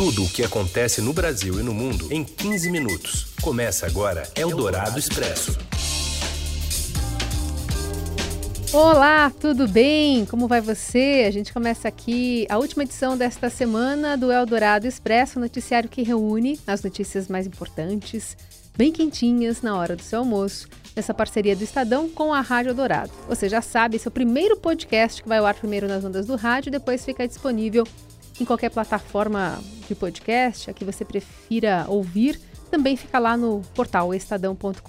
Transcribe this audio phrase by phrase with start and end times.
[0.00, 3.34] Tudo o que acontece no Brasil e no mundo em 15 minutos.
[3.42, 5.58] Começa agora Eldorado Expresso.
[8.72, 10.24] Olá, tudo bem?
[10.24, 11.26] Como vai você?
[11.28, 16.58] A gente começa aqui a última edição desta semana do Eldorado Expresso, noticiário que reúne
[16.66, 18.38] as notícias mais importantes,
[18.74, 23.12] bem quentinhas na hora do seu almoço, nessa parceria do Estadão com a Rádio Dourado.
[23.28, 26.26] Você já sabe, esse é o primeiro podcast que vai ao ar primeiro nas ondas
[26.26, 27.86] do rádio e depois fica disponível
[28.40, 32.40] em qualquer plataforma de podcast, a que você prefira ouvir,
[32.70, 34.80] também fica lá no portal estadão.com.br.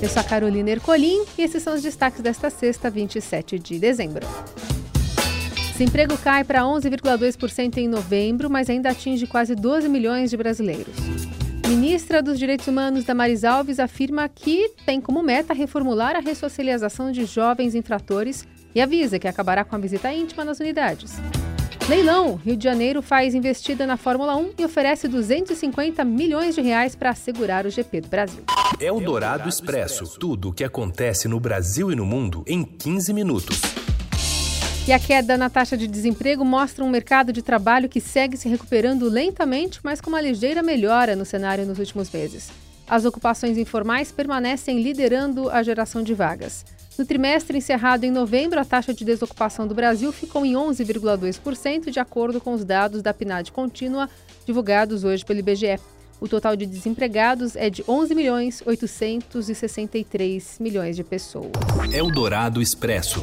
[0.00, 4.26] Eu sou a Carolina Ercolim e esses são os destaques desta sexta, 27 de dezembro.
[5.72, 10.94] Desemprego cai para 11,2% em novembro, mas ainda atinge quase 12 milhões de brasileiros.
[11.68, 17.24] Ministra dos Direitos Humanos Damaris Alves afirma que tem como meta reformular a ressocialização de
[17.26, 21.18] jovens infratores e avisa que acabará com a visita íntima nas unidades.
[21.88, 22.34] Leilão.
[22.44, 27.10] Rio de Janeiro faz investida na Fórmula 1 e oferece 250 milhões de reais para
[27.10, 28.44] assegurar o GP do Brasil.
[28.78, 30.18] É o Dourado Expresso.
[30.18, 33.62] Tudo o que acontece no Brasil e no mundo em 15 minutos.
[34.86, 38.50] E a queda na taxa de desemprego mostra um mercado de trabalho que segue se
[38.50, 42.50] recuperando lentamente, mas com uma ligeira melhora no cenário nos últimos meses.
[42.86, 46.66] As ocupações informais permanecem liderando a geração de vagas.
[46.98, 52.00] No trimestre encerrado em novembro, a taxa de desocupação do Brasil ficou em 11,2%, de
[52.00, 54.10] acordo com os dados da PNAD contínua
[54.44, 55.78] divulgados hoje pelo IBGE.
[56.20, 61.52] O total de desempregados é de 11 milhões 863 milhões de pessoas.
[61.92, 63.22] Eldorado Expresso.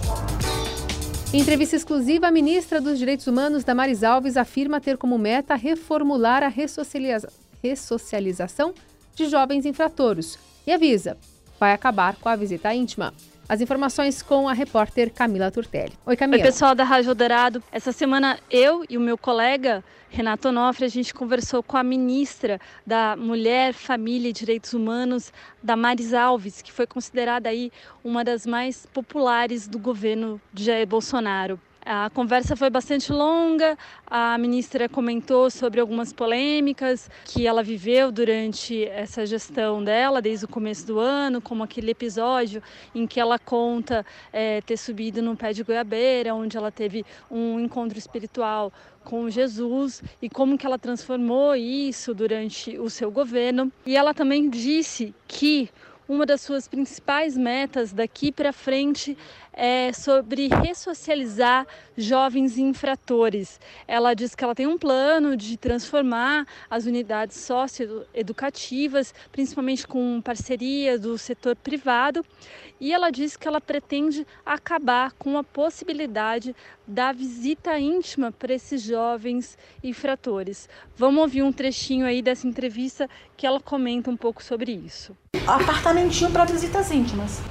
[1.34, 6.44] Em entrevista exclusiva, a ministra dos Direitos Humanos, Damaris Alves, afirma ter como meta reformular
[6.44, 7.28] a ressocializa
[7.62, 8.74] ressocialização
[9.14, 11.18] de jovens infratores e avisa,
[11.60, 13.14] vai acabar com a visita íntima.
[13.48, 15.94] As informações com a repórter Camila Turtelli.
[16.06, 16.42] Oi, Camila.
[16.42, 17.62] Oi, pessoal da Rádio Dourado.
[17.72, 22.60] Essa semana eu e o meu colega Renato Onofre, a gente conversou com a ministra
[22.88, 27.72] da Mulher, Família e Direitos Humanos, Damares Alves, que foi considerada aí
[28.04, 31.60] uma das mais populares do governo de Jair Bolsonaro.
[31.88, 33.78] A conversa foi bastante longa.
[34.08, 40.48] A ministra comentou sobre algumas polêmicas que ela viveu durante essa gestão dela, desde o
[40.48, 42.64] começo do ano, como aquele episódio
[42.96, 44.04] em que ela conta
[44.34, 50.02] é, ter subido no pé de goiabeira, onde ela teve um encontro espiritual com Jesus
[50.20, 53.72] e como que ela transformou isso durante o seu governo.
[53.86, 55.70] E ela também disse que
[56.08, 59.18] uma das suas principais metas daqui para frente
[59.56, 61.66] é sobre ressocializar
[61.98, 63.60] jovens infratores.
[63.88, 71.00] Ela diz que ela tem um plano de transformar as unidades socioeducativas, principalmente com parceria
[71.00, 72.24] do setor privado,
[72.80, 76.54] e ela diz que ela pretende acabar com a possibilidade
[76.86, 80.68] da visita íntima para esses jovens infratores.
[80.98, 85.16] Vamos ouvir um trechinho aí dessa entrevista que ela comenta um pouco sobre isso.
[85.48, 87.42] Apartamentinho para visitas íntimas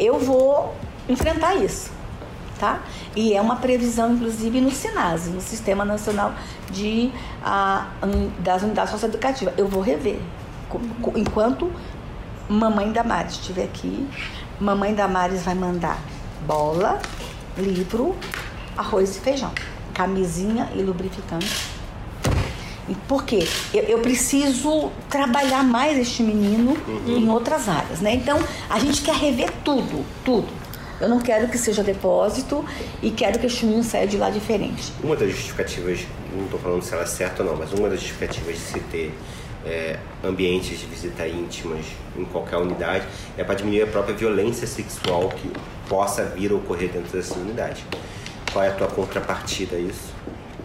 [0.00, 0.74] eu vou
[1.08, 1.90] enfrentar isso,
[2.58, 2.80] tá?
[3.14, 6.32] E é uma previsão, inclusive, no SINASE, no Sistema Nacional
[6.70, 7.12] de,
[7.44, 7.88] a,
[8.38, 9.54] das Unidades Socioeducativas.
[9.58, 10.18] Eu vou rever.
[11.14, 11.70] Enquanto
[12.48, 14.08] Mamãe Damares estiver aqui,
[14.58, 15.98] Mamãe Damares vai mandar
[16.46, 17.00] bola,
[17.58, 18.16] livro,
[18.76, 19.52] arroz e feijão,
[19.92, 21.79] camisinha e lubrificante
[22.94, 23.46] por quê?
[23.72, 27.18] Eu, eu preciso trabalhar mais este menino uhum.
[27.18, 28.14] em outras áreas, né?
[28.14, 30.48] Então, a gente quer rever tudo, tudo.
[31.00, 32.62] Eu não quero que seja depósito
[33.02, 34.92] e quero que este menino saia de lá diferente.
[35.02, 36.00] Uma das justificativas,
[36.36, 38.80] não estou falando se ela é certa ou não, mas uma das justificativas de se
[38.80, 39.14] ter
[39.64, 41.86] é, ambientes de visita íntimas
[42.16, 45.50] em qualquer unidade é para diminuir a própria violência sexual que
[45.88, 47.84] possa vir a ocorrer dentro dessa unidade.
[48.52, 50.12] Qual é a tua contrapartida a isso?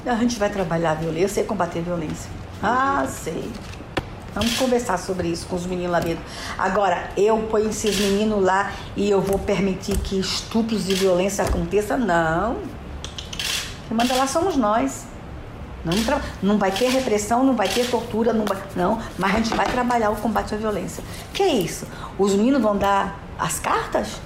[0.06, 2.30] A gente vai trabalhar a violência, eu sei combater a violência.
[2.62, 3.52] Ah, sei.
[4.34, 6.24] Vamos conversar sobre isso com os meninos lá dentro.
[6.58, 11.98] Agora, eu ponho esses meninos lá e eu vou permitir que estupros e violência aconteçam?
[11.98, 12.58] Não.
[13.88, 15.06] Quem manda lá somos nós.
[15.86, 15.94] Não,
[16.42, 19.68] não vai ter repressão, não vai ter tortura, não, vai, não, mas a gente vai
[19.68, 21.04] trabalhar o combate à violência.
[21.32, 21.86] Que é isso?
[22.18, 24.20] Os meninos vão dar as cartas?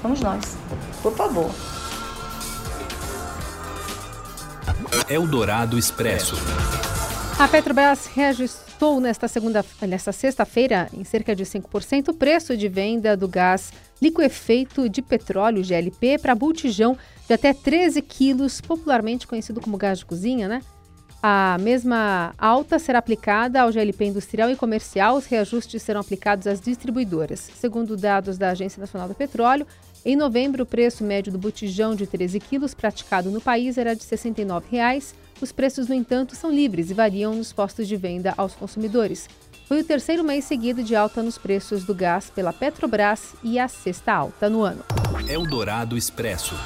[0.00, 0.56] Somos nós.
[1.02, 1.50] Por favor.
[5.08, 6.36] Eldorado Expresso.
[7.38, 13.16] A Petrobras reajustou nesta, segunda, nesta sexta-feira, em cerca de 5%, o preço de venda
[13.16, 19.76] do gás liquefeito de petróleo, GLP, para botijão de até 13 quilos, popularmente conhecido como
[19.76, 20.62] gás de cozinha, né?
[21.22, 25.16] A mesma alta será aplicada ao GLP industrial e comercial.
[25.16, 27.48] Os reajustes serão aplicados às distribuidoras.
[27.60, 29.64] Segundo dados da Agência Nacional do Petróleo,
[30.04, 34.02] em novembro, o preço médio do botijão de 13 quilos praticado no país era de
[34.02, 38.52] R$ 69,00, Os preços, no entanto, são livres e variam nos postos de venda aos
[38.54, 39.28] consumidores.
[39.68, 43.68] Foi o terceiro mês seguido de alta nos preços do gás pela Petrobras e a
[43.68, 44.84] sexta alta no ano.
[45.28, 46.56] Eldorado Expresso.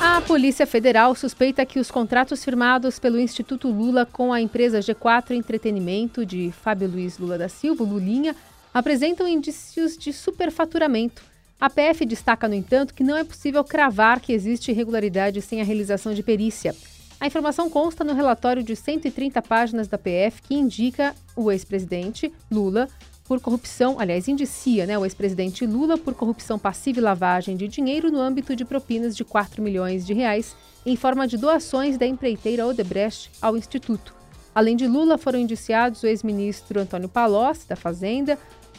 [0.00, 5.30] A Polícia Federal suspeita que os contratos firmados pelo Instituto Lula com a empresa G4
[5.30, 8.34] Entretenimento de Fábio Luiz Lula da Silva, Lulinha,
[8.74, 11.35] apresentam indícios de superfaturamento.
[11.58, 15.64] A PF destaca, no entanto, que não é possível cravar que existe irregularidade sem a
[15.64, 16.76] realização de perícia.
[17.18, 22.88] A informação consta no relatório de 130 páginas da PF que indica o ex-presidente Lula
[23.24, 28.10] por corrupção, aliás, indicia né, o ex-presidente Lula por corrupção passiva e lavagem de dinheiro
[28.10, 30.54] no âmbito de propinas de 4 milhões de reais
[30.84, 34.14] em forma de doações da empreiteira Odebrecht ao Instituto.
[34.54, 38.38] Além de Lula, foram indiciados o ex-ministro Antônio Palocci, da Fazenda,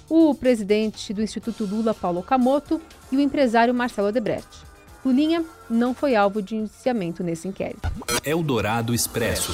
[0.10, 2.82] o presidente do Instituto Lula, Paulo Okamoto,
[3.12, 4.66] e o empresário Marcelo Odebrecht.
[5.06, 7.90] Lulinha não foi alvo de indiciamento nesse inquérito.
[8.26, 9.52] Eldorado Expresso.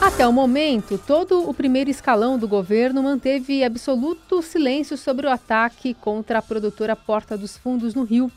[0.00, 5.94] Até o momento, todo o primeiro escalão do governo manteve absoluto silêncio sobre o ataque
[5.94, 8.30] contra a produtora Porta dos Fundos no Rio.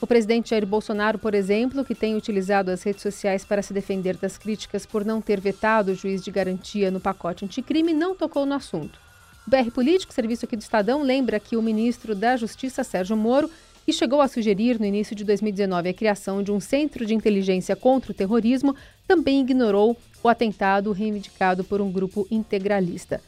[0.00, 4.16] O presidente Jair Bolsonaro, por exemplo, que tem utilizado as redes sociais para se defender
[4.16, 8.44] das críticas por não ter vetado o juiz de garantia no pacote anticrime, não tocou
[8.44, 8.98] no assunto.
[9.46, 13.50] O BR Político, serviço aqui do Estadão, lembra que o ministro da Justiça, Sérgio Moro,
[13.84, 17.74] que chegou a sugerir no início de 2019 a criação de um centro de inteligência
[17.74, 23.20] contra o terrorismo, também ignorou o atentado reivindicado por um grupo integralista.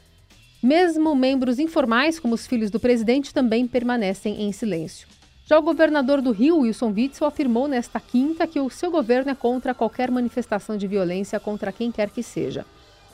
[0.63, 5.09] Mesmo membros informais, como os filhos do presidente, também permanecem em silêncio.
[5.47, 9.35] Já o governador do Rio, Wilson Witzel, afirmou nesta quinta que o seu governo é
[9.35, 12.65] contra qualquer manifestação de violência contra quem quer que seja.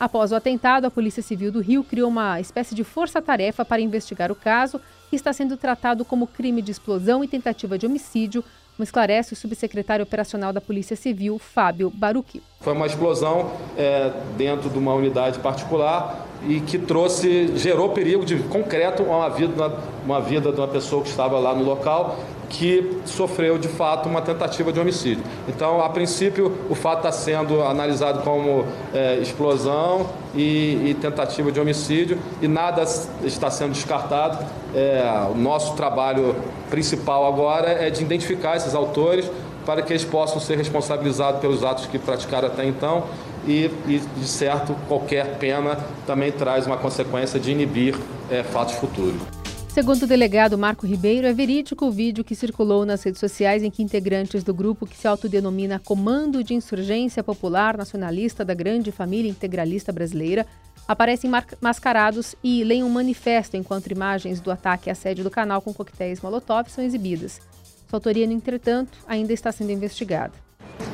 [0.00, 4.32] Após o atentado, a Polícia Civil do Rio criou uma espécie de força-tarefa para investigar
[4.32, 4.80] o caso,
[5.10, 8.42] que está sendo tratado como crime de explosão e tentativa de homicídio,
[8.74, 12.42] como esclarece o subsecretário operacional da Polícia Civil, Fábio Baruqui.
[12.60, 18.38] Foi uma explosão é, dentro de uma unidade particular e que trouxe, gerou perigo de
[18.44, 22.18] concreto a uma vida, uma vida de uma pessoa que estava lá no local
[22.50, 25.22] que sofreu de fato uma tentativa de homicídio.
[25.48, 31.60] Então, a princípio, o fato está sendo analisado como é, explosão e, e, tentativa de
[31.60, 32.82] homicídio e nada
[33.24, 34.44] está sendo descartado.
[34.74, 36.34] É, o nosso trabalho
[36.68, 39.30] principal agora é de identificar esses autores
[39.64, 43.04] para que eles possam ser responsabilizados pelos atos que praticaram até então
[43.46, 47.96] e, e de certo, qualquer pena também traz uma consequência de inibir
[48.30, 49.39] é, fatos futuros.
[49.72, 53.70] Segundo o delegado Marco Ribeiro, é verídico o vídeo que circulou nas redes sociais em
[53.70, 59.30] que integrantes do grupo que se autodenomina Comando de Insurgência Popular Nacionalista da Grande Família
[59.30, 60.44] Integralista Brasileira
[60.88, 61.30] aparecem
[61.60, 66.20] mascarados e leem um manifesto enquanto imagens do ataque à sede do canal com coquetéis
[66.20, 67.40] Molotov são exibidas.
[67.88, 70.32] Sua autoria, no entretanto, ainda está sendo investigada.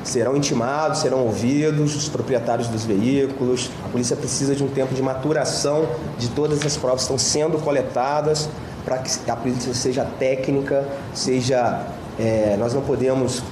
[0.03, 3.71] Serão intimados, serão ouvidos os proprietários dos veículos.
[3.83, 5.89] A polícia precisa de um tempo de maturação
[6.19, 8.47] de todas as provas que estão sendo coletadas
[8.87, 11.85] para que a polícia seja técnica, seja.
[12.17, 13.43] É, nós não podemos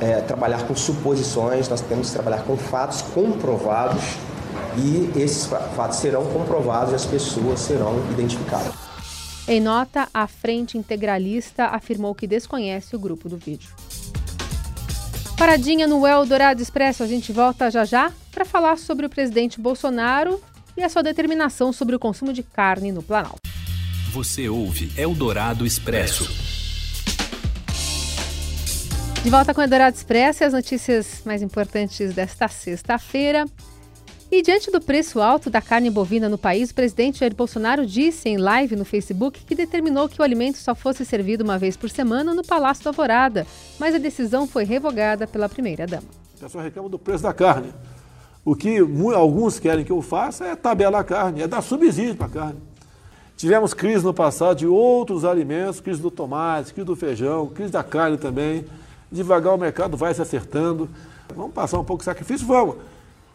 [0.00, 4.02] é, trabalhar com suposições, nós temos que trabalhar com fatos comprovados
[4.76, 8.74] e esses fatos serão comprovados e as pessoas serão identificadas.
[9.46, 13.70] Em nota, a Frente Integralista afirmou que desconhece o grupo do vídeo.
[15.38, 20.42] Paradinha no Eldorado Expresso, a gente volta já já para falar sobre o presidente Bolsonaro
[20.76, 23.47] e a sua determinação sobre o consumo de carne no Planalto.
[24.12, 26.26] Você ouve Eldorado Expresso.
[29.22, 33.44] De volta com o Eldorado Expresso e as notícias mais importantes desta sexta-feira.
[34.32, 38.30] E diante do preço alto da carne bovina no país, o presidente Jair Bolsonaro disse
[38.30, 41.90] em live no Facebook que determinou que o alimento só fosse servido uma vez por
[41.90, 43.46] semana no Palácio da Alvorada,
[43.78, 46.08] mas a decisão foi revogada pela primeira-dama.
[46.34, 47.74] O pessoal reclama do preço da carne.
[48.42, 48.78] O que
[49.14, 52.67] alguns querem que eu faça é tabelar a carne, é dar subsídio para a carne.
[53.38, 57.84] Tivemos crise no passado de outros alimentos, crise do tomate, crise do feijão, crise da
[57.84, 58.64] carne também.
[59.12, 60.88] Devagar o mercado vai se acertando.
[61.36, 62.44] Vamos passar um pouco de sacrifício?
[62.44, 62.78] Vamos.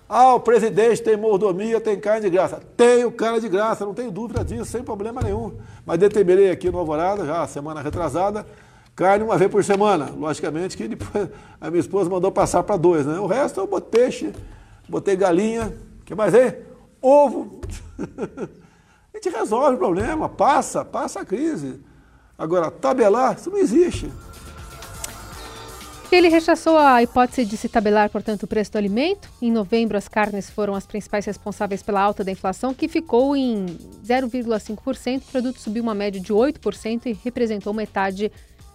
[0.09, 2.61] Ah, o presidente tem mordomia, tem carne de graça.
[2.75, 5.53] Tenho carne de graça, não tenho dúvida disso, sem problema nenhum.
[5.85, 8.45] Mas determinei aqui no Alvorada, já semana retrasada,
[8.93, 10.11] carne uma vez por semana.
[10.13, 11.29] Logicamente que depois
[11.61, 13.21] a minha esposa mandou passar para dois, né?
[13.21, 14.33] O resto eu botei peixe,
[14.89, 16.57] botei galinha, que mais aí?
[17.01, 17.61] Ovo.
[19.23, 21.79] Gente resolve o problema, passa, passa a crise.
[22.37, 24.11] Agora, tabelar, isso não existe.
[26.11, 29.29] Ele rechaçou a hipótese de se tabelar, portanto, o preço do alimento.
[29.41, 33.65] Em novembro, as carnes foram as principais responsáveis pela alta da inflação, que ficou em
[34.05, 35.21] 0,5%.
[35.21, 38.29] O produto subiu uma média de 8% e representou metade,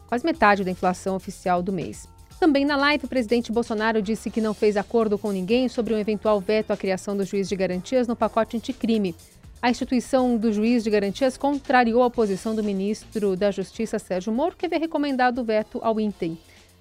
[0.06, 2.08] quase metade da inflação oficial do mês.
[2.40, 5.98] Também na live, o presidente Bolsonaro disse que não fez acordo com ninguém sobre um
[5.98, 9.14] eventual veto à criação do juiz de garantias no pacote anticrime.
[9.60, 14.54] A instituição do juiz de garantias contrariou a posição do ministro da Justiça, Sérgio Moro,
[14.56, 16.38] que havia recomendado o veto ao Intem.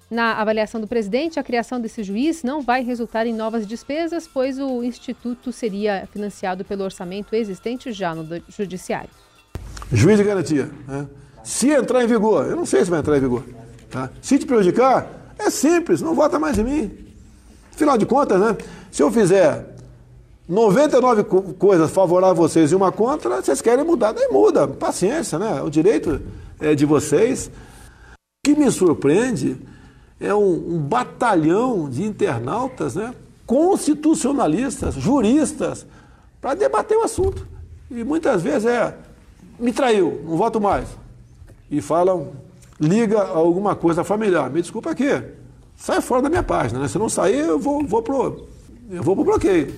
[0.08, 4.60] Na avaliação do presidente, a criação desse juiz não vai resultar em novas despesas, pois
[4.60, 9.10] o instituto seria financiado pelo orçamento existente já no judiciário.
[9.92, 10.70] Juiz de garantia.
[10.86, 11.06] Né?
[11.42, 13.44] Se entrar em vigor, eu não sei se vai entrar em vigor.
[13.90, 14.08] Tá?
[14.22, 17.08] Se te prejudicar, é simples, não vota mais em mim.
[17.74, 18.56] Afinal de contas, né?
[18.90, 19.77] Se eu fizer
[20.48, 25.38] 99 co coisas favoráveis a vocês e uma contra, vocês querem mudar, daí muda, paciência,
[25.38, 25.60] né?
[25.62, 26.22] O direito
[26.58, 27.48] é de vocês.
[27.48, 29.58] O que me surpreende
[30.18, 33.14] é um, um batalhão de internautas, né?
[33.46, 35.86] constitucionalistas, juristas,
[36.40, 37.46] para debater o assunto.
[37.90, 38.94] E muitas vezes é,
[39.58, 40.88] me traiu, não voto mais.
[41.70, 42.32] E falam,
[42.80, 44.50] liga a alguma coisa familiar.
[44.50, 45.22] Me desculpa aqui,
[45.76, 46.88] sai fora da minha página, né?
[46.88, 48.46] Se não sair, eu vou, vou pro,
[48.90, 49.74] eu vou pro bloqueio.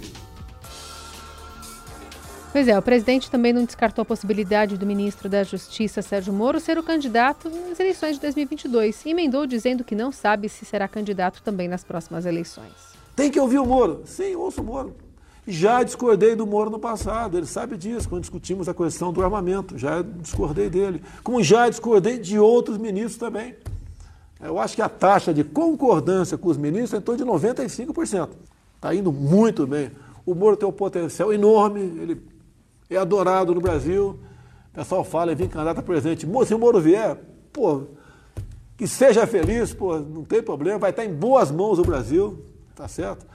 [2.52, 6.58] Pois é, o presidente também não descartou a possibilidade do ministro da Justiça, Sérgio Moro,
[6.58, 10.88] ser o candidato nas eleições de 2022 e emendou dizendo que não sabe se será
[10.88, 12.72] candidato também nas próximas eleições.
[13.14, 14.02] Tem que ouvir o Moro.
[14.04, 14.96] Sim, ouço o Moro.
[15.46, 19.78] Já discordei do Moro no passado, ele sabe disso, quando discutimos a questão do armamento,
[19.78, 21.00] já discordei dele.
[21.22, 23.54] Como já discordei de outros ministros também.
[24.40, 28.30] Eu acho que a taxa de concordância com os ministros é em torno de 95%.
[28.74, 29.92] Está indo muito bem.
[30.26, 32.30] O Moro tem um potencial enorme, ele
[32.90, 34.18] é adorado no Brasil.
[34.72, 36.26] O pessoal fala em vir candidato a presidente.
[36.46, 37.16] Se o Moro vier,
[37.52, 37.82] pô,
[38.76, 42.44] que seja feliz, pô, não tem problema, vai estar em boas mãos o Brasil,
[42.74, 43.26] tá certo?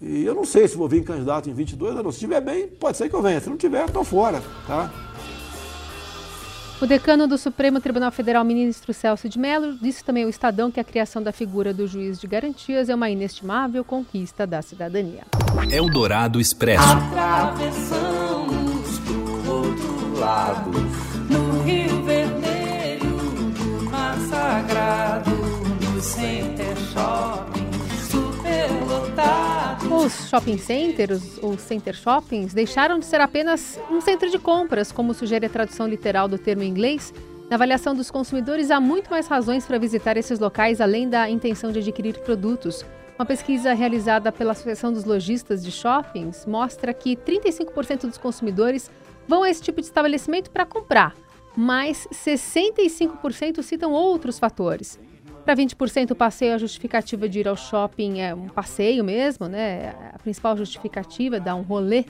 [0.00, 2.12] E eu não sei se vou vir candidato em 22 ou não.
[2.12, 3.40] Se estiver bem, pode ser que eu venha.
[3.40, 4.92] Se não tiver, estou fora, tá?
[6.78, 10.78] O decano do Supremo Tribunal Federal, ministro Celso de Mello, disse também ao Estadão que
[10.78, 15.22] a criação da figura do juiz de garantias é uma inestimável conquista da cidadania.
[15.70, 16.84] Eldorado Expresso
[20.16, 20.70] lado,
[21.28, 23.16] no Rio Vermelho,
[23.90, 27.66] Mar Sagrado, no Center Shopping,
[28.10, 29.94] superlotado.
[29.94, 35.12] Os shopping centers ou center shoppings deixaram de ser apenas um centro de compras, como
[35.12, 37.12] sugere a tradução literal do termo em inglês.
[37.50, 41.70] Na avaliação dos consumidores, há muito mais razões para visitar esses locais além da intenção
[41.70, 42.84] de adquirir produtos.
[43.18, 48.90] Uma pesquisa realizada pela Associação dos Lojistas de Shoppings mostra que 35% dos consumidores
[49.26, 51.14] vão a esse tipo de estabelecimento para comprar,
[51.56, 54.98] mas 65% citam outros fatores.
[55.44, 59.94] Para 20%, o passeio, a justificativa de ir ao shopping é um passeio mesmo, né?
[60.12, 62.04] A principal justificativa é dar um rolê.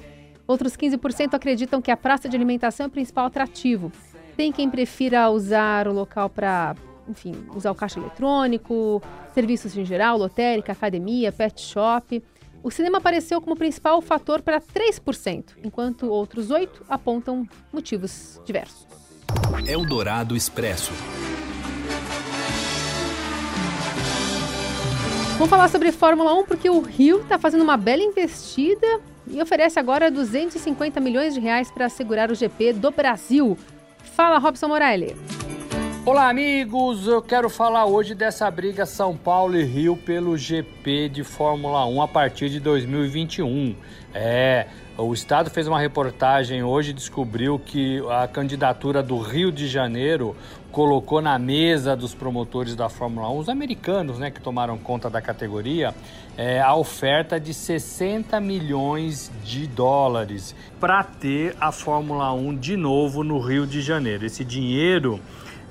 [0.46, 3.92] Outros 15% acreditam que a praça de alimentação é o principal atrativo.
[4.38, 6.74] Tem quem prefira usar o local para,
[7.06, 9.02] enfim, usar o caixa eletrônico,
[9.34, 12.22] serviços em geral, lotérica, academia, pet shop.
[12.66, 18.88] O cinema apareceu como principal fator para 3%, enquanto outros 8% apontam motivos diversos.
[19.68, 20.90] Eldorado Expresso.
[25.34, 29.78] Vamos falar sobre Fórmula 1 porque o Rio está fazendo uma bela investida e oferece
[29.78, 33.56] agora 250 milhões de reais para assegurar o GP do Brasil.
[34.16, 35.14] Fala, Robson Morelli.
[36.06, 37.08] Olá, amigos!
[37.08, 42.00] Eu quero falar hoje dessa briga São Paulo e Rio pelo GP de Fórmula 1
[42.00, 43.74] a partir de 2021.
[44.14, 49.66] É, o Estado fez uma reportagem hoje e descobriu que a candidatura do Rio de
[49.66, 50.36] Janeiro
[50.70, 55.20] colocou na mesa dos promotores da Fórmula 1, os americanos né, que tomaram conta da
[55.20, 55.92] categoria,
[56.38, 63.24] é, a oferta de 60 milhões de dólares para ter a Fórmula 1 de novo
[63.24, 64.24] no Rio de Janeiro.
[64.24, 65.20] Esse dinheiro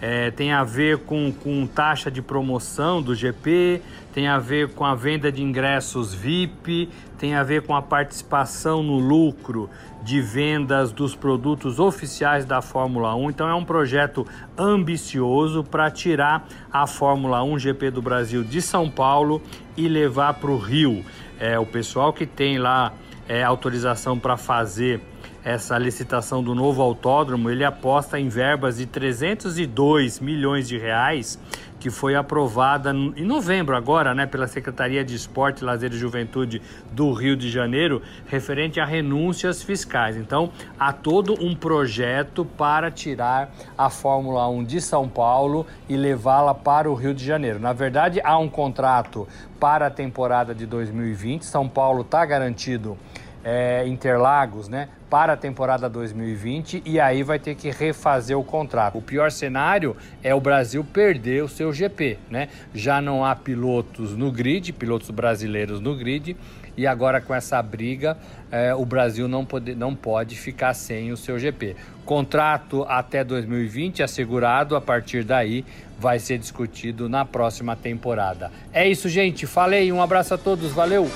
[0.08, 3.82] é, tem a ver com, com taxa de promoção do GP,
[4.14, 8.84] tem a ver com a venda de ingressos VIP, tem a ver com a participação
[8.84, 9.68] no lucro
[10.04, 13.32] de vendas dos produtos oficiais da Fórmula 1.
[13.32, 18.88] Então é um projeto ambicioso para tirar a Fórmula 1 GP do Brasil de São
[18.88, 19.42] Paulo
[19.76, 21.04] e levar para o Rio.
[21.40, 22.94] É, o pessoal que tem lá
[23.28, 25.02] é, autorização para fazer
[25.46, 31.40] essa licitação do novo autódromo, ele aposta em verbas de 302 milhões de reais,
[31.80, 36.60] que foi aprovada em novembro agora, né, pela Secretaria de Esporte, Lazer e Juventude
[36.92, 40.18] do Rio de Janeiro, referente a renúncias fiscais.
[40.18, 46.56] Então, há todo um projeto para tirar a Fórmula 1 de São Paulo e levá-la
[46.56, 47.60] para o Rio de Janeiro.
[47.60, 49.28] Na verdade, há um contrato
[49.60, 51.46] para a temporada de 2020.
[51.46, 52.98] São Paulo está garantido
[53.46, 58.98] é, Interlagos, né, para a temporada 2020 e aí vai ter que refazer o contrato.
[58.98, 62.50] O pior cenário é o Brasil perder o seu GP, né?
[62.74, 66.36] Já não há pilotos no grid, pilotos brasileiros no grid
[66.76, 68.18] e agora com essa briga
[68.52, 71.76] é, o Brasil não pode, não pode ficar sem o seu GP.
[72.04, 75.64] Contrato até 2020 assegurado, a partir daí
[76.00, 78.52] vai ser discutido na próxima temporada.
[78.74, 79.46] É isso, gente.
[79.46, 81.10] Falei, um abraço a todos, valeu!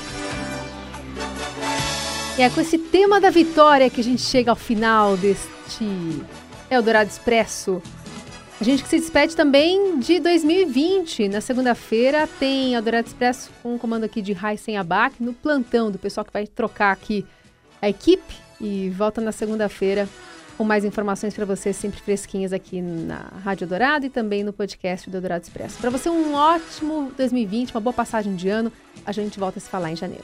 [2.40, 5.86] É com esse tema da vitória que a gente chega ao final deste
[6.72, 7.82] Eldorado Expresso.
[8.62, 11.28] A gente que se despede também de 2020.
[11.28, 16.00] Na segunda-feira tem Eldorado Expresso com um comando aqui de Heisen Abac no plantão do
[16.00, 17.26] pessoal que vai trocar aqui
[17.82, 20.08] a equipe e volta na segunda-feira
[20.58, 25.10] com mais informações para você, sempre fresquinhas aqui na Rádio Dourado e também no podcast
[25.10, 25.78] do Dourado Expresso.
[25.78, 28.72] Para você, um ótimo 2020, uma boa passagem de ano.
[29.06, 30.24] A gente volta a se falar em janeiro.